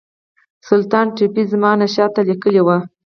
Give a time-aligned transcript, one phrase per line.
[0.67, 2.77] سلطان ټیپو زمانشاه ته لیکلي وه.